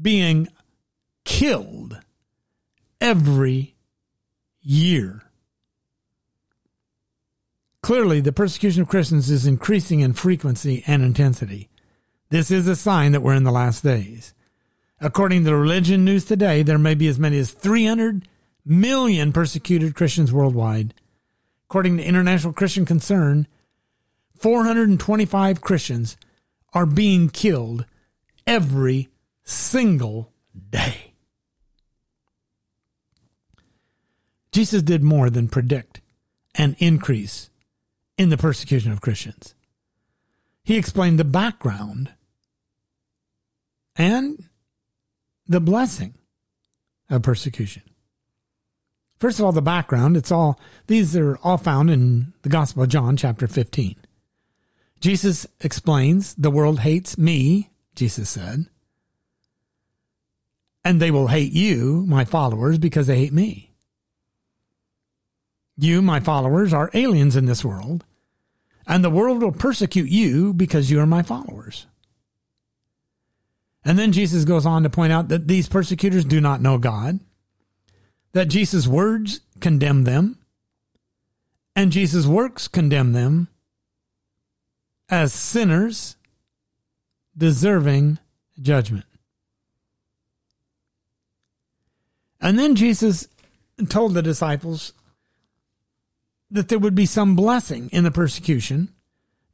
being 0.00 0.48
killed 1.24 2.00
every 3.00 3.76
year. 4.62 5.22
Clearly, 7.82 8.20
the 8.20 8.32
persecution 8.32 8.82
of 8.82 8.88
Christians 8.88 9.30
is 9.30 9.46
increasing 9.46 10.00
in 10.00 10.12
frequency 10.12 10.84
and 10.86 11.02
intensity. 11.02 11.68
This 12.28 12.50
is 12.50 12.68
a 12.68 12.76
sign 12.76 13.12
that 13.12 13.22
we're 13.22 13.34
in 13.34 13.44
the 13.44 13.50
last 13.50 13.82
days. 13.82 14.34
According 15.00 15.44
to 15.44 15.56
Religion 15.56 16.04
News 16.04 16.24
Today, 16.24 16.62
there 16.62 16.78
may 16.78 16.94
be 16.94 17.08
as 17.08 17.18
many 17.18 17.38
as 17.38 17.50
300 17.50 18.28
million 18.64 19.32
persecuted 19.32 19.94
Christians 19.94 20.32
worldwide. 20.32 20.94
According 21.68 21.96
to 21.96 22.04
International 22.04 22.52
Christian 22.52 22.84
Concern, 22.84 23.48
425 24.40 25.60
Christians 25.60 26.16
are 26.72 26.86
being 26.86 27.28
killed 27.28 27.84
every 28.46 29.08
single 29.44 30.32
day. 30.70 31.12
Jesus 34.52 34.82
did 34.82 35.02
more 35.04 35.30
than 35.30 35.48
predict 35.48 36.00
an 36.54 36.74
increase 36.78 37.50
in 38.16 38.30
the 38.30 38.38
persecution 38.38 38.90
of 38.90 39.00
Christians. 39.00 39.54
He 40.64 40.76
explained 40.76 41.18
the 41.18 41.24
background 41.24 42.10
and 43.94 44.42
the 45.46 45.60
blessing 45.60 46.14
of 47.10 47.22
persecution. 47.22 47.82
First 49.18 49.38
of 49.38 49.44
all, 49.44 49.52
the 49.52 49.60
background, 49.60 50.16
it's 50.16 50.32
all, 50.32 50.58
these 50.86 51.14
are 51.14 51.36
all 51.42 51.58
found 51.58 51.90
in 51.90 52.32
the 52.42 52.48
Gospel 52.48 52.84
of 52.84 52.88
John, 52.88 53.18
chapter 53.18 53.46
15. 53.46 53.96
Jesus 55.00 55.46
explains, 55.60 56.34
the 56.34 56.50
world 56.50 56.80
hates 56.80 57.16
me, 57.16 57.70
Jesus 57.94 58.28
said, 58.28 58.66
and 60.84 61.00
they 61.00 61.10
will 61.10 61.28
hate 61.28 61.52
you, 61.52 62.04
my 62.06 62.24
followers, 62.24 62.78
because 62.78 63.06
they 63.06 63.18
hate 63.18 63.32
me. 63.32 63.72
You, 65.76 66.02
my 66.02 66.20
followers, 66.20 66.72
are 66.74 66.90
aliens 66.92 67.36
in 67.36 67.46
this 67.46 67.64
world, 67.64 68.04
and 68.86 69.02
the 69.02 69.10
world 69.10 69.42
will 69.42 69.52
persecute 69.52 70.10
you 70.10 70.52
because 70.52 70.90
you 70.90 71.00
are 71.00 71.06
my 71.06 71.22
followers. 71.22 71.86
And 73.84 73.98
then 73.98 74.12
Jesus 74.12 74.44
goes 74.44 74.66
on 74.66 74.82
to 74.82 74.90
point 74.90 75.12
out 75.12 75.28
that 75.28 75.48
these 75.48 75.68
persecutors 75.68 76.24
do 76.24 76.40
not 76.40 76.60
know 76.60 76.76
God 76.76 77.20
that 78.32 78.48
Jesus' 78.48 78.86
words 78.86 79.40
condemn 79.60 80.04
them 80.04 80.38
and 81.74 81.90
Jesus' 81.92 82.26
works 82.26 82.68
condemn 82.68 83.12
them 83.12 83.48
as 85.10 85.32
sinners 85.32 86.16
deserving 87.36 88.18
judgment. 88.60 89.04
And 92.40 92.58
then 92.58 92.74
Jesus 92.74 93.28
told 93.88 94.14
the 94.14 94.22
disciples 94.22 94.92
that 96.50 96.68
there 96.68 96.78
would 96.78 96.94
be 96.94 97.06
some 97.06 97.36
blessing 97.36 97.88
in 97.92 98.04
the 98.04 98.10
persecution. 98.10 98.88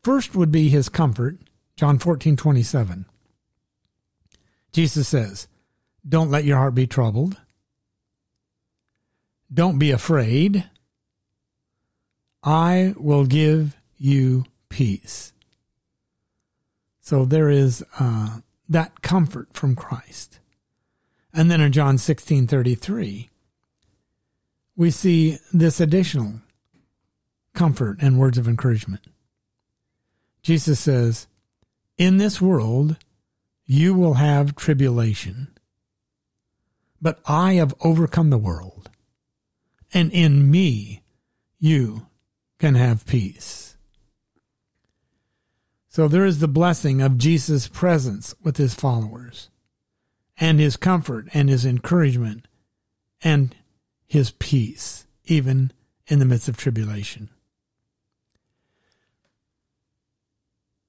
First 0.03 0.35
would 0.35 0.53
be 0.53 0.69
his 0.69 0.89
comfort, 0.89 1.37
John 1.77 1.99
14, 1.99 2.37
27. 2.37 3.07
Jesus 4.73 5.09
says, 5.09 5.49
Don't 6.09 6.31
let 6.31 6.45
your 6.45 6.59
heart 6.59 6.75
be 6.75 6.87
troubled. 6.87 7.37
Don't 9.53 9.79
be 9.79 9.91
afraid. 9.91 10.65
I 12.43 12.95
will 12.97 13.27
give 13.27 13.77
you 13.97 14.45
peace. 14.69 15.33
So 17.07 17.25
there 17.25 17.49
is 17.49 17.85
uh, 18.01 18.39
that 18.69 19.01
comfort 19.01 19.51
from 19.53 19.77
Christ. 19.77 20.41
And 21.33 21.49
then 21.49 21.61
in 21.61 21.71
John 21.71 21.99
16 21.99 22.49
33, 22.49 23.31
we 24.75 24.91
see 24.91 25.39
this 25.53 25.79
additional 25.79 26.41
comfort 27.55 27.99
and 28.01 28.19
words 28.19 28.39
of 28.39 28.49
encouragement. 28.49 29.03
Jesus 30.43 30.81
says, 30.81 31.29
In 31.97 32.17
this 32.17 32.41
world 32.41 32.97
you 33.67 33.95
will 33.95 34.15
have 34.15 34.57
tribulation, 34.57 35.57
but 37.01 37.21
I 37.25 37.53
have 37.53 37.73
overcome 37.83 38.31
the 38.31 38.37
world 38.37 38.91
and 39.95 40.11
in 40.11 40.51
me 40.51 41.05
you 41.61 42.09
can 42.59 42.75
have 42.75 43.07
peace. 43.07 43.76
So 45.97 46.09
there 46.09 46.27
is 46.27 46.41
the 46.41 46.47
blessing 46.47 47.01
of 47.01 47.17
Jesus' 47.17 47.69
presence 47.69 48.35
with 48.43 48.59
his 48.59 48.75
followers, 48.75 49.49
and 50.37 50.61
his 50.61 50.77
comfort 50.77 51.27
and 51.33 51.49
his 51.49 51.65
encouragement 51.65 52.49
and 53.23 53.57
his 54.07 54.33
peace, 54.33 55.07
even 55.25 55.73
in 56.07 56.19
the 56.19 56.27
midst 56.27 56.51
of 56.51 56.59
tribulation. 56.59 57.31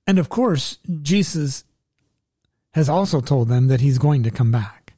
And 0.05 0.19
of 0.19 0.27
course, 0.27 0.77
Jesus 1.01 1.63
has 2.73 2.89
also 2.89 3.21
told 3.21 3.47
them 3.47 3.67
that 3.67 3.79
he's 3.79 3.99
going 3.99 4.23
to 4.23 4.29
come 4.29 4.51
back. 4.51 4.91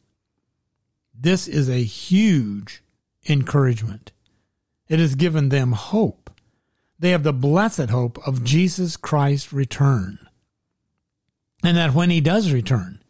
This 1.14 1.48
is 1.48 1.70
a 1.70 1.84
huge 1.84 2.82
encouragement. 3.28 4.12
It 4.88 4.98
has 4.98 5.14
given 5.14 5.50
them 5.50 5.74
hope. 5.74 6.32
They 7.00 7.12
have 7.12 7.24
the 7.24 7.34
blessed 7.34 7.90
hope 7.90 8.18
of 8.28 8.36
mm-hmm. 8.36 8.46
Jesus 8.46 8.98
Christ's 8.98 9.54
return. 9.54 10.20
And 11.64 11.76
that 11.78 11.94
when 11.94 12.10
he 12.10 12.22
does 12.22 12.52
return, 12.52 13.02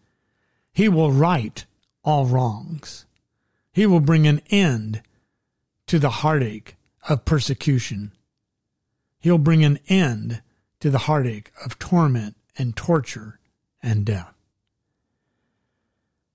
he 0.72 0.88
will 0.88 1.12
right 1.12 1.66
all 2.04 2.26
wrongs. 2.26 3.06
He 3.74 3.86
will 3.86 4.00
bring 4.00 4.28
an 4.28 4.42
end 4.50 5.02
to 5.88 6.00
the 6.00 6.10
heartache 6.10 6.76
of 7.08 7.26
persecution. 7.26 8.12
He'll 9.20 9.38
bring 9.38 9.64
an 9.64 9.80
end 9.88 10.42
to 10.80 10.90
the 10.90 11.00
heartache 11.00 11.52
of 11.64 11.78
torment 11.78 12.36
and 12.58 12.76
torture 12.76 13.40
and 13.82 14.06
death. 14.06 14.34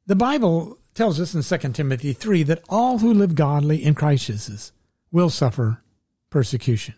The 0.06 0.16
Bible 0.16 0.78
tells 0.94 1.18
us 1.18 1.34
in 1.34 1.42
2 1.42 1.72
Timothy 1.72 2.12
3 2.12 2.42
that 2.44 2.62
all 2.68 2.98
who 2.98 3.12
live 3.12 3.34
godly 3.34 3.82
in 3.82 3.94
Christ 3.94 4.26
Jesus 4.26 4.72
will 5.10 5.30
suffer 5.30 5.82
persecution. 6.30 6.94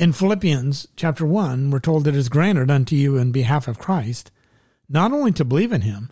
In 0.00 0.14
Philippians 0.14 0.88
chapter 0.96 1.26
1, 1.26 1.70
we're 1.70 1.78
told 1.78 2.04
that 2.04 2.14
it 2.14 2.18
is 2.18 2.30
granted 2.30 2.70
unto 2.70 2.96
you 2.96 3.18
in 3.18 3.32
behalf 3.32 3.68
of 3.68 3.78
Christ 3.78 4.30
not 4.88 5.12
only 5.12 5.30
to 5.32 5.44
believe 5.44 5.72
in 5.72 5.82
him, 5.82 6.10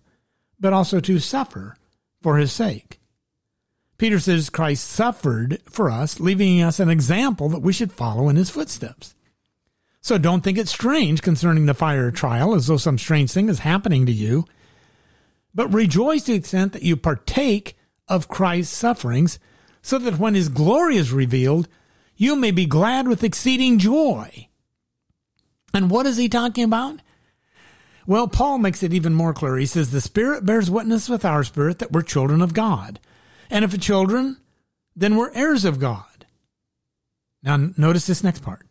but 0.61 0.75
also 0.75 1.01
to 1.01 1.19
suffer 1.19 1.75
for 2.21 2.37
his 2.37 2.53
sake. 2.53 3.01
Peter 3.97 4.21
says 4.21 4.51
Christ 4.51 4.87
suffered 4.87 5.63
for 5.65 5.91
us, 5.91 6.21
leaving 6.21 6.61
us 6.61 6.79
an 6.79 6.91
example 6.91 7.49
that 7.49 7.63
we 7.63 7.73
should 7.73 7.91
follow 7.91 8.29
in 8.29 8.37
his 8.37 8.51
footsteps. 8.51 9.15
So 10.03 10.19
don't 10.19 10.45
think 10.45 10.59
it's 10.59 10.71
strange 10.71 11.23
concerning 11.23 11.65
the 11.65 11.73
fire 11.73 12.11
trial 12.11 12.55
as 12.55 12.67
though 12.67 12.77
some 12.77 12.99
strange 12.99 13.33
thing 13.33 13.49
is 13.49 13.61
happening 13.61 14.05
to 14.05 14.13
you. 14.13 14.45
But 15.55 15.73
rejoice 15.73 16.25
to 16.25 16.33
the 16.33 16.39
extent 16.39 16.75
that 16.75 16.83
you 16.83 16.95
partake 16.95 17.75
of 18.07 18.29
Christ's 18.29 18.77
sufferings, 18.77 19.39
so 19.81 19.97
that 19.97 20.19
when 20.19 20.35
his 20.35 20.51
glory 20.51 20.99
is 20.99 21.11
revealed, 21.11 21.69
you 22.19 22.37
may 22.37 22.51
be 22.51 22.67
glad 22.67 23.09
with 23.09 23.25
exceeding 23.25 23.79
joy. 23.79 24.49
And 25.73 25.91
what 25.91 26.05
is 26.05 26.17
he 26.17 26.29
talking 26.29 26.65
about? 26.65 27.01
Well, 28.07 28.27
Paul 28.27 28.59
makes 28.59 28.83
it 28.83 28.93
even 28.93 29.15
more 29.15 29.33
clear. 29.33 29.57
He 29.57 29.67
says, 29.67 29.91
The 29.91 30.01
Spirit 30.01 30.45
bears 30.45 30.71
witness 30.71 31.09
with 31.09 31.25
our 31.25 31.45
spirit 31.45 31.79
that 31.79 31.93
we're 31.93 32.03
children 32.03 32.43
of 32.43 32.55
God. 32.55 32.99
And 33.51 33.65
if 33.65 33.79
children, 33.81 34.39
then 34.97 35.15
we're 35.15 35.33
heirs 35.33 35.65
of 35.65 35.79
God. 35.79 36.27
Now, 37.43 37.71
notice 37.77 38.07
this 38.07 38.25
next 38.25 38.43
part. 38.43 38.67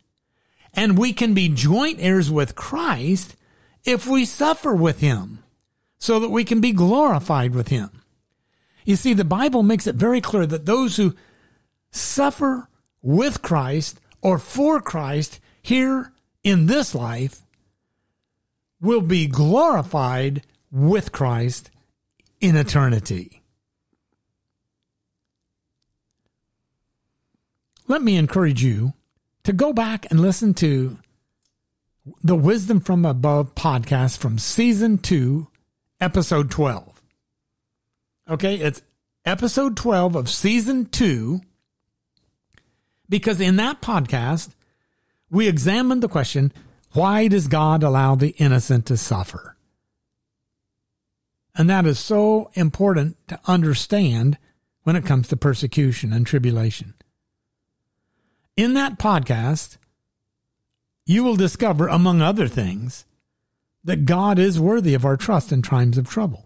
And 0.73 0.97
we 0.97 1.13
can 1.13 1.33
be 1.33 1.47
joint 1.47 1.99
heirs 2.01 2.29
with 2.29 2.55
Christ 2.55 3.35
if 3.85 4.05
we 4.05 4.25
suffer 4.25 4.75
with 4.75 4.99
him, 4.99 5.43
so 5.97 6.19
that 6.19 6.29
we 6.29 6.43
can 6.43 6.59
be 6.59 6.73
glorified 6.73 7.55
with 7.55 7.69
him. 7.69 8.01
You 8.83 8.97
see, 8.97 9.13
the 9.13 9.23
Bible 9.23 9.63
makes 9.63 9.87
it 9.87 9.95
very 9.95 10.19
clear 10.19 10.45
that 10.45 10.65
those 10.65 10.97
who 10.97 11.15
suffer 11.91 12.67
with 13.07 13.41
Christ 13.41 14.01
or 14.21 14.37
for 14.37 14.81
Christ 14.81 15.39
here 15.61 16.11
in 16.43 16.65
this 16.65 16.93
life 16.93 17.43
will 18.81 18.99
be 18.99 19.27
glorified 19.27 20.45
with 20.69 21.13
Christ 21.13 21.71
in 22.41 22.57
eternity. 22.57 23.41
Let 27.87 28.01
me 28.01 28.17
encourage 28.17 28.61
you 28.61 28.91
to 29.43 29.53
go 29.53 29.71
back 29.71 30.05
and 30.11 30.19
listen 30.19 30.53
to 30.55 30.97
the 32.21 32.35
Wisdom 32.35 32.81
from 32.81 33.05
Above 33.05 33.55
podcast 33.55 34.17
from 34.17 34.37
season 34.37 34.97
2, 34.97 35.47
episode 36.01 36.51
12. 36.51 37.01
Okay, 38.29 38.55
it's 38.55 38.81
episode 39.23 39.77
12 39.77 40.17
of 40.17 40.29
season 40.29 40.87
2 40.87 41.39
because 43.09 43.39
in 43.39 43.55
that 43.57 43.81
podcast, 43.81 44.49
we 45.29 45.47
examined 45.47 46.01
the 46.01 46.09
question 46.09 46.51
why 46.93 47.27
does 47.27 47.47
God 47.47 47.83
allow 47.83 48.15
the 48.15 48.29
innocent 48.37 48.85
to 48.87 48.97
suffer? 48.97 49.55
And 51.55 51.69
that 51.69 51.85
is 51.85 51.99
so 51.99 52.49
important 52.53 53.17
to 53.27 53.39
understand 53.45 54.37
when 54.83 54.95
it 54.95 55.05
comes 55.05 55.27
to 55.27 55.37
persecution 55.37 56.13
and 56.13 56.25
tribulation. 56.25 56.93
In 58.55 58.73
that 58.73 58.97
podcast, 58.97 59.77
you 61.05 61.23
will 61.23 61.35
discover, 61.35 61.87
among 61.87 62.21
other 62.21 62.47
things, 62.47 63.05
that 63.83 64.05
God 64.05 64.39
is 64.39 64.59
worthy 64.59 64.93
of 64.93 65.05
our 65.05 65.17
trust 65.17 65.51
in 65.51 65.61
times 65.61 65.97
of 65.97 66.09
trouble. 66.09 66.45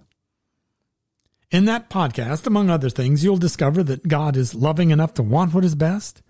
In 1.49 1.65
that 1.65 1.89
podcast, 1.89 2.47
among 2.47 2.69
other 2.69 2.89
things, 2.89 3.23
you'll 3.23 3.37
discover 3.37 3.83
that 3.83 4.07
God 4.07 4.37
is 4.37 4.55
loving 4.55 4.91
enough 4.91 5.13
to 5.15 5.23
want 5.23 5.53
what 5.53 5.65
is 5.65 5.75
best, 5.75 6.21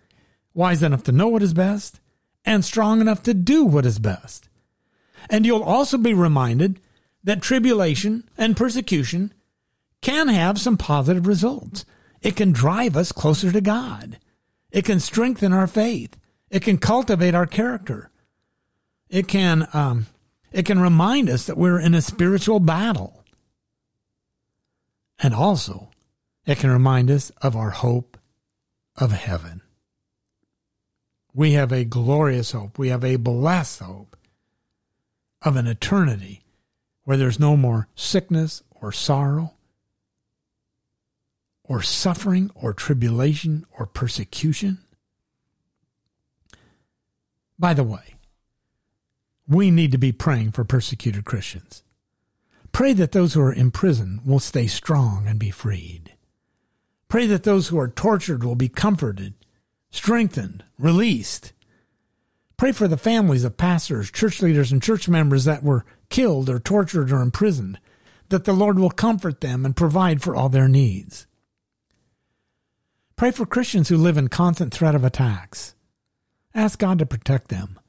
wise 0.54 0.84
enough 0.84 1.04
to 1.04 1.12
know 1.12 1.28
what 1.28 1.44
is 1.44 1.54
best, 1.54 2.00
and 2.46 2.66
strong 2.66 3.02
enough 3.02 3.24
to 3.24 3.34
do 3.34 3.66
what 3.66 3.86
is 3.86 4.00
best. 4.00 4.50
And 5.30 5.46
you'll 5.46 5.64
also 5.64 5.98
be 5.98 6.14
reminded 6.14 6.80
that 7.24 7.42
tribulation 7.42 8.28
and 8.38 8.58
persecution 8.58 9.34
can 10.02 10.28
have 10.28 10.60
some 10.60 10.78
positive 10.78 11.28
results. 11.28 11.86
It 12.22 12.36
can 12.36 12.52
drive 12.52 12.98
us 12.98 13.12
closer 13.12 13.52
to 13.52 13.62
God. 13.62 14.18
It 14.72 14.86
can 14.86 15.00
strengthen 15.00 15.54
our 15.54 15.68
faith. 15.68 16.18
It 16.50 16.62
can 16.64 16.78
cultivate 16.78 17.36
our 17.36 17.46
character. 17.46 18.10
It 19.10 19.28
can, 19.28 19.68
um, 19.74 20.08
it 20.52 20.66
can 20.66 20.80
remind 20.80 21.30
us 21.30 21.46
that 21.46 21.58
we're 21.58 21.80
in 21.80 21.94
a 21.94 22.02
spiritual 22.02 22.60
battle. 22.60 23.24
And 25.20 25.36
also, 25.36 25.92
it 26.46 26.58
can 26.58 26.72
remind 26.72 27.12
us 27.12 27.32
of 27.42 27.56
our 27.56 27.70
hope 27.70 28.18
of 28.98 29.12
heaven. 29.12 29.62
We 31.34 31.54
have 31.54 31.72
a 31.72 31.86
glorious 31.86 32.52
hope. 32.52 32.78
We 32.78 32.90
have 32.90 33.04
a 33.04 33.16
blessed 33.16 33.80
hope 33.80 34.18
of 35.42 35.56
an 35.56 35.68
eternity 35.68 36.42
where 37.04 37.18
there's 37.18 37.40
no 37.40 37.58
more 37.58 37.88
sickness 37.96 38.64
or 38.72 38.92
sorrow 38.92 39.54
or 41.64 41.82
suffering 41.82 42.52
or 42.54 42.74
tribulation 42.74 43.66
or 43.78 43.86
persecution. 43.86 44.80
By 47.58 47.74
the 47.74 47.84
way, 47.84 48.16
we 49.48 49.72
need 49.72 49.92
to 49.92 49.98
be 49.98 50.12
praying 50.12 50.52
for 50.52 50.64
persecuted 50.64 51.26
Christians. 51.26 51.84
Pray 52.72 52.94
that 52.94 53.12
those 53.12 53.34
who 53.34 53.42
are 53.42 53.54
in 53.54 53.72
prison 53.72 54.22
will 54.26 54.40
stay 54.40 54.68
strong 54.68 55.28
and 55.28 55.38
be 55.38 55.52
freed. 55.52 56.14
Pray 57.08 57.26
that 57.28 57.44
those 57.44 57.68
who 57.68 57.78
are 57.78 57.90
tortured 57.90 58.44
will 58.44 58.56
be 58.56 58.70
comforted 58.70 59.34
strengthened, 59.92 60.64
released. 60.80 61.54
Pray 62.58 62.72
for 62.72 62.88
the 62.88 62.98
families 62.98 63.44
of 63.44 63.58
pastors, 63.58 64.12
church 64.12 64.42
leaders, 64.42 64.72
and 64.72 64.82
church 64.82 65.08
members 65.08 65.46
that 65.46 65.64
were 65.64 65.86
killed 66.10 66.50
or 66.50 66.60
tortured 66.60 67.12
or 67.12 67.22
imprisoned, 67.22 67.80
that 68.30 68.46
the 68.46 68.54
Lord 68.54 68.80
will 68.80 68.90
comfort 68.90 69.42
them 69.42 69.66
and 69.66 69.76
provide 69.76 70.22
for 70.22 70.36
all 70.36 70.50
their 70.50 70.68
needs. 70.68 71.28
Pray 73.16 73.32
for 73.32 73.46
Christians 73.46 73.90
who 73.90 73.98
live 73.98 74.18
in 74.18 74.30
constant 74.30 74.74
threat 74.74 74.96
of 74.96 75.04
attacks. 75.04 75.76
Ask 76.56 76.80
God 76.80 77.00
to 77.00 77.06
protect 77.06 77.50
them, 77.50 77.80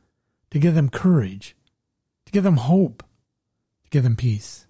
to 0.50 0.58
give 0.58 0.74
them 0.74 0.88
courage, 0.88 1.56
to 2.26 2.32
give 2.32 2.44
them 2.44 2.58
hope, 2.58 3.02
to 3.84 3.90
give 3.90 4.02
them 4.02 4.16
peace. 4.16 4.66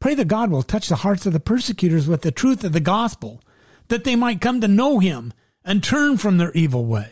Pray 0.00 0.14
that 0.14 0.26
God 0.26 0.50
will 0.50 0.62
touch 0.62 0.88
the 0.88 0.96
hearts 0.96 1.26
of 1.26 1.32
the 1.32 1.40
persecutors 1.40 2.08
with 2.08 2.22
the 2.22 2.32
truth 2.32 2.64
of 2.64 2.72
the 2.72 2.80
gospel, 2.80 3.40
that 3.88 4.04
they 4.04 4.16
might 4.16 4.40
come 4.40 4.60
to 4.60 4.68
know 4.68 4.98
Him 4.98 5.32
and 5.64 5.82
turn 5.82 6.16
from 6.16 6.38
their 6.38 6.52
evil 6.52 6.84
way. 6.84 7.10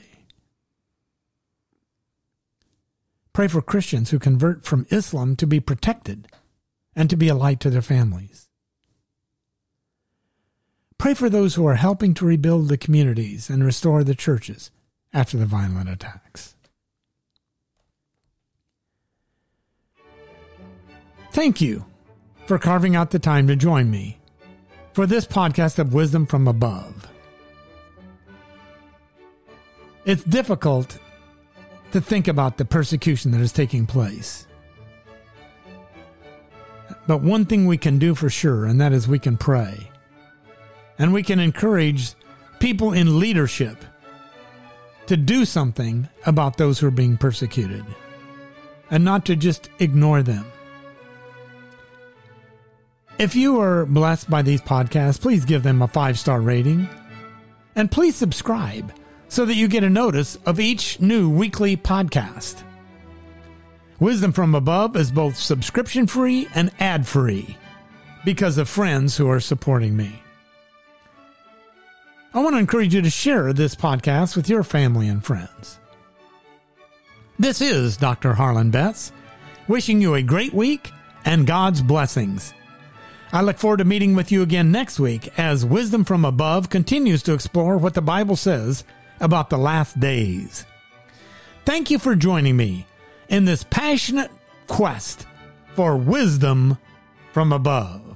Pray 3.32 3.48
for 3.48 3.62
Christians 3.62 4.10
who 4.10 4.18
convert 4.18 4.64
from 4.64 4.86
Islam 4.90 5.36
to 5.36 5.46
be 5.46 5.60
protected 5.60 6.28
and 6.96 7.08
to 7.08 7.16
be 7.16 7.28
a 7.28 7.34
light 7.34 7.60
to 7.60 7.70
their 7.70 7.82
families. 7.82 8.48
Pray 10.98 11.14
for 11.14 11.30
those 11.30 11.54
who 11.54 11.66
are 11.66 11.76
helping 11.76 12.12
to 12.14 12.26
rebuild 12.26 12.68
the 12.68 12.76
communities 12.76 13.48
and 13.48 13.64
restore 13.64 14.04
the 14.04 14.14
churches 14.14 14.70
after 15.14 15.38
the 15.38 15.46
violent 15.46 15.88
attacks. 15.88 16.54
Thank 21.32 21.60
you 21.60 21.86
for 22.46 22.58
carving 22.58 22.96
out 22.96 23.12
the 23.12 23.18
time 23.18 23.46
to 23.46 23.56
join 23.56 23.90
me 23.90 24.18
for 24.92 25.06
this 25.06 25.26
podcast 25.26 25.78
of 25.78 25.94
Wisdom 25.94 26.26
from 26.26 26.48
Above. 26.48 27.09
It's 30.04 30.24
difficult 30.24 30.98
to 31.92 32.00
think 32.00 32.28
about 32.28 32.56
the 32.56 32.64
persecution 32.64 33.30
that 33.32 33.40
is 33.40 33.52
taking 33.52 33.86
place. 33.86 34.46
But 37.06 37.22
one 37.22 37.44
thing 37.44 37.66
we 37.66 37.78
can 37.78 37.98
do 37.98 38.14
for 38.14 38.30
sure, 38.30 38.66
and 38.66 38.80
that 38.80 38.92
is 38.92 39.08
we 39.08 39.18
can 39.18 39.36
pray. 39.36 39.90
And 40.98 41.12
we 41.12 41.22
can 41.22 41.40
encourage 41.40 42.14
people 42.60 42.92
in 42.92 43.18
leadership 43.18 43.84
to 45.06 45.16
do 45.16 45.44
something 45.44 46.08
about 46.26 46.56
those 46.56 46.78
who 46.78 46.86
are 46.86 46.92
being 46.92 47.16
persecuted 47.16 47.84
and 48.90 49.04
not 49.04 49.24
to 49.24 49.36
just 49.36 49.70
ignore 49.78 50.22
them. 50.22 50.44
If 53.18 53.34
you 53.34 53.60
are 53.60 53.86
blessed 53.86 54.30
by 54.30 54.42
these 54.42 54.62
podcasts, 54.62 55.20
please 55.20 55.44
give 55.44 55.62
them 55.62 55.82
a 55.82 55.88
five 55.88 56.18
star 56.18 56.40
rating 56.40 56.88
and 57.74 57.90
please 57.90 58.14
subscribe 58.16 58.92
so 59.30 59.44
that 59.44 59.54
you 59.54 59.68
get 59.68 59.84
a 59.84 59.88
notice 59.88 60.36
of 60.44 60.58
each 60.58 61.00
new 61.00 61.30
weekly 61.30 61.76
podcast. 61.76 62.64
Wisdom 64.00 64.32
from 64.32 64.56
Above 64.56 64.96
is 64.96 65.12
both 65.12 65.36
subscription 65.36 66.08
free 66.08 66.48
and 66.54 66.72
ad 66.80 67.06
free 67.06 67.56
because 68.24 68.58
of 68.58 68.68
friends 68.68 69.16
who 69.16 69.30
are 69.30 69.38
supporting 69.38 69.96
me. 69.96 70.20
I 72.34 72.40
want 72.40 72.54
to 72.54 72.58
encourage 72.58 72.92
you 72.92 73.02
to 73.02 73.10
share 73.10 73.52
this 73.52 73.76
podcast 73.76 74.34
with 74.34 74.48
your 74.48 74.64
family 74.64 75.06
and 75.06 75.24
friends. 75.24 75.78
This 77.38 77.60
is 77.60 77.96
Dr. 77.96 78.34
Harlan 78.34 78.70
Betts, 78.70 79.12
wishing 79.68 80.00
you 80.00 80.16
a 80.16 80.22
great 80.22 80.52
week 80.52 80.90
and 81.24 81.46
God's 81.46 81.82
blessings. 81.82 82.52
I 83.32 83.42
look 83.42 83.58
forward 83.58 83.78
to 83.78 83.84
meeting 83.84 84.16
with 84.16 84.32
you 84.32 84.42
again 84.42 84.72
next 84.72 84.98
week 84.98 85.38
as 85.38 85.64
Wisdom 85.64 86.04
from 86.04 86.24
Above 86.24 86.68
continues 86.68 87.22
to 87.22 87.32
explore 87.32 87.78
what 87.78 87.94
the 87.94 88.02
Bible 88.02 88.34
says 88.34 88.82
about 89.20 89.50
the 89.50 89.58
last 89.58 90.00
days. 90.00 90.64
Thank 91.64 91.90
you 91.90 91.98
for 91.98 92.16
joining 92.16 92.56
me 92.56 92.86
in 93.28 93.44
this 93.44 93.64
passionate 93.64 94.30
quest 94.66 95.26
for 95.74 95.96
wisdom 95.96 96.78
from 97.32 97.52
above. 97.52 98.09